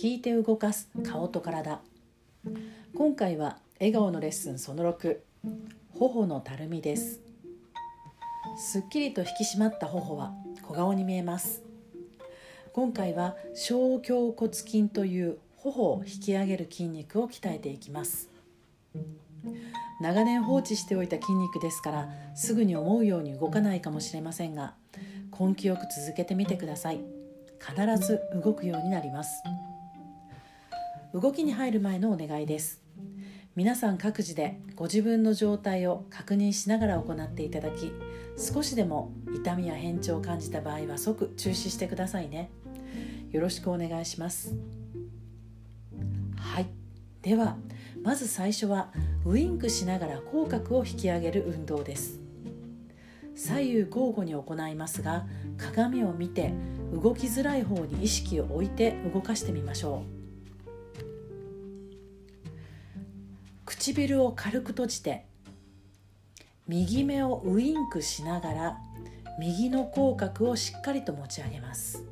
[0.00, 1.78] 聞いて動かす顔と体。
[2.96, 5.18] 今回は笑顔のレッスンその6
[5.92, 7.20] 頬のたるみです。
[8.56, 10.32] すっきりと引き締まった頬は
[10.62, 11.62] 小顔に見えます。
[12.72, 18.30] 今回は小胸骨筋という頬を引き上げる筋肉を鍛えていきます。
[20.00, 24.72] 長年放置しておいた筋肉ですからすぐに思うように動かないかもしれませんが
[25.38, 27.02] 根気よく続けてみてください。
[27.60, 29.30] 必ず動くようになります。
[31.12, 32.80] 動きに入る前のお願いです。
[33.56, 37.92] 皆さん各自でご自分の状態を確認しながら行っていただき
[38.36, 42.50] 少しでも痛みや変調を感じた場合は即中止してくださいね。
[43.32, 44.54] よろしくお願いします。
[46.36, 46.66] はい。
[47.22, 47.56] では
[48.04, 48.92] まず最初は
[49.26, 52.20] ウインクしながら口角を引き上げる運動です。
[53.34, 55.26] 左右交互に行いますが
[55.58, 56.52] 鏡を見て
[56.92, 60.19] 動きづらい方に意識を置いて動かしてみましょう。
[63.70, 65.26] 唇を軽く閉じて
[66.66, 68.78] 右目をウインクしながら
[69.38, 72.04] 右の口角をしっかりと持ち上げます。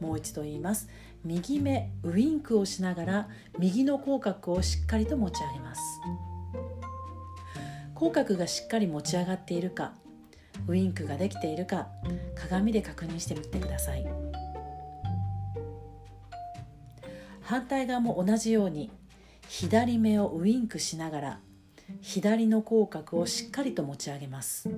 [0.00, 0.88] もう一度言います。
[1.24, 5.80] 右目ウインクをしながら右の口角をしっかりと持ち上げます。
[7.94, 9.92] 口角がしっかり持ち上がっているか
[10.66, 11.86] ウインクができているか
[12.34, 14.04] 鏡で確認してみてください。
[17.42, 18.90] 反対側も同じように
[19.52, 21.40] 左目をウインクしながら
[22.00, 24.70] 左の口角をしっかりと持ち上げます。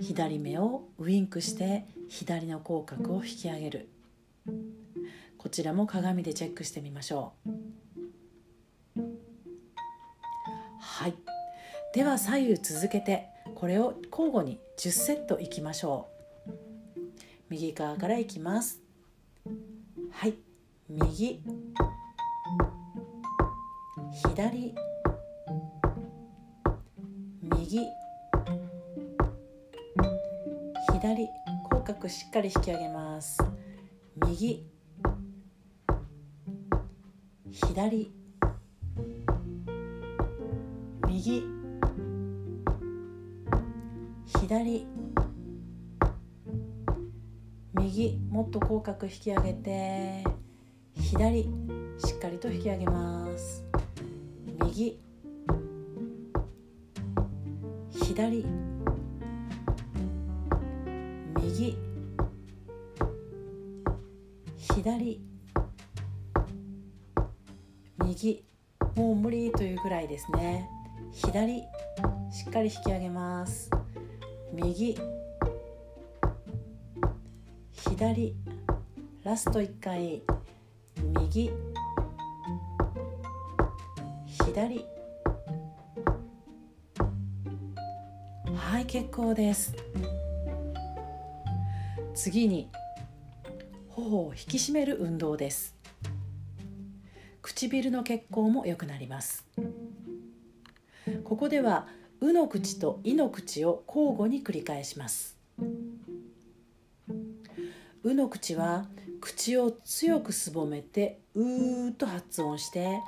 [0.00, 3.88] 左目をウインクして左の口角を引き上げる。
[5.38, 9.00] こちらも鏡でチェックしてみましょう。
[10.80, 11.14] はい。
[11.94, 16.08] では左右続けてこれを交互に10セットいきましょ
[16.48, 16.50] う。
[17.48, 18.80] 右側からいきます。
[20.10, 20.34] はい。
[20.88, 21.40] 右。
[24.12, 24.74] 左
[27.58, 27.86] 右
[30.92, 31.28] 左
[31.70, 33.38] 口角しっかり引き上げます。
[34.26, 34.66] 右
[37.52, 38.12] 左
[41.08, 41.44] 右
[44.26, 44.86] 左
[47.74, 50.24] 右もっと口角引き上げて
[50.94, 51.48] 左し
[52.14, 53.69] っかりと引き上げます。
[54.64, 55.00] 右。
[57.90, 58.46] 左。
[61.42, 61.76] 右。
[64.58, 65.20] 左。
[68.04, 68.44] 右。
[68.96, 70.68] もう無理というぐらいですね。
[71.12, 71.62] 左。
[72.30, 73.70] しっかり引き上げます。
[74.52, 74.98] 右。
[77.72, 78.36] 左。
[79.24, 80.22] ラスト1回。
[81.20, 81.52] 右。
[84.50, 84.84] 左。
[88.52, 89.76] はい結構です。
[92.14, 92.68] 次に
[93.88, 95.76] 頬を引き締める運動です。
[97.42, 99.46] 唇の血行も良くなります。
[101.22, 101.86] ここでは
[102.20, 105.38] 「う」の口と「い」の口を交互に繰り返します
[108.02, 108.86] 「う」の口は
[109.20, 113.00] 口を強くすぼめて「うー」と発音して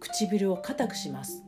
[0.00, 1.44] 唇を硬くします。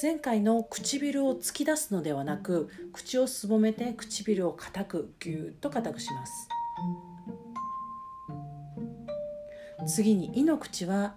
[0.00, 6.48] 前回の唇を突き出すのではなく口をすぼめて唇を硬くぎゅーっと硬くします。
[9.86, 11.16] 次に「い」の口は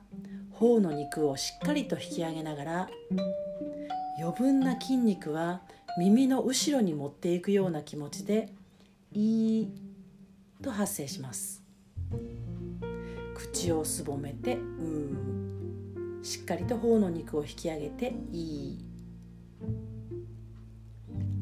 [0.51, 2.89] 頬の肉をしっかりと引き上げながら
[4.19, 5.61] 余分な筋肉は
[5.97, 8.53] 耳の後ろに持っていくような気持ちで
[9.13, 9.67] 「い」
[10.61, 11.63] と発声します。
[13.33, 14.61] 口をすぼめて「う」
[16.23, 18.85] しっかりと頬の肉を引き上げて「いい」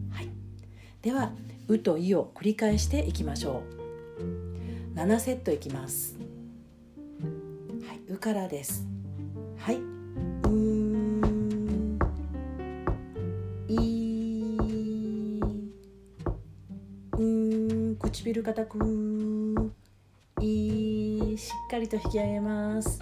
[0.10, 0.30] はい。
[1.02, 1.34] では
[1.68, 3.82] 「う」と「い」を繰り返していきましょう。
[4.96, 6.16] 7セットいきます。
[7.88, 8.88] はい「う」からです。
[9.58, 9.76] はい。
[9.76, 9.82] う
[13.74, 13.82] い
[17.92, 18.80] う唇固く
[21.34, 23.00] いしっかりと引き上げます。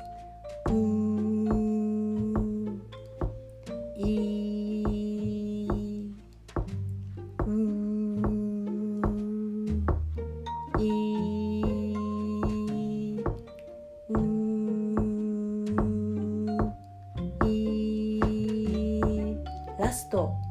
[19.79, 20.49] ラストうーい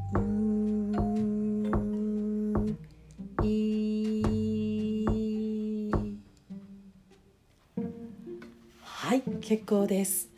[9.08, 10.28] はい結構です。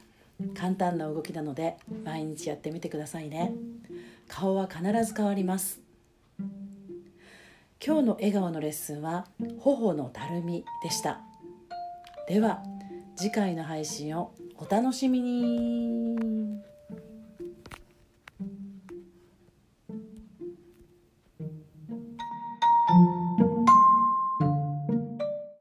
[0.54, 3.52] 簡単な動きなので毎日やってみてくださいね。
[4.28, 5.80] 顔は必ず変わります。
[7.84, 9.26] 今日の笑顔のレッスンは
[9.58, 11.18] 頬のたるみでした。
[12.28, 12.62] では
[13.16, 16.69] 次回の配信をお楽しみに。